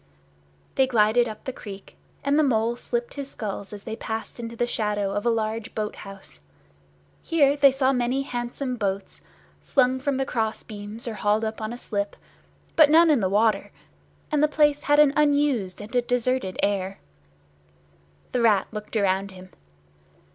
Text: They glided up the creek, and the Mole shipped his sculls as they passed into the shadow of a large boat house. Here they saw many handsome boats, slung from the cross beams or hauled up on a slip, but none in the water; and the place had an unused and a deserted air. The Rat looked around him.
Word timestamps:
They 0.73 0.87
glided 0.87 1.27
up 1.27 1.43
the 1.43 1.53
creek, 1.53 1.95
and 2.23 2.39
the 2.39 2.43
Mole 2.43 2.75
shipped 2.75 3.13
his 3.13 3.29
sculls 3.29 3.71
as 3.71 3.83
they 3.83 3.95
passed 3.95 4.39
into 4.39 4.55
the 4.55 4.65
shadow 4.65 5.11
of 5.13 5.27
a 5.27 5.29
large 5.29 5.75
boat 5.75 5.97
house. 5.97 6.41
Here 7.21 7.55
they 7.55 7.69
saw 7.69 7.93
many 7.93 8.23
handsome 8.23 8.77
boats, 8.77 9.21
slung 9.61 9.99
from 9.99 10.17
the 10.17 10.25
cross 10.25 10.63
beams 10.63 11.07
or 11.07 11.13
hauled 11.13 11.45
up 11.45 11.61
on 11.61 11.71
a 11.71 11.77
slip, 11.77 12.15
but 12.75 12.89
none 12.89 13.11
in 13.11 13.19
the 13.19 13.29
water; 13.29 13.71
and 14.31 14.41
the 14.41 14.47
place 14.47 14.81
had 14.81 14.97
an 14.97 15.13
unused 15.15 15.79
and 15.81 15.95
a 15.95 16.01
deserted 16.01 16.57
air. 16.63 16.97
The 18.31 18.41
Rat 18.41 18.65
looked 18.71 18.97
around 18.97 19.29
him. 19.29 19.49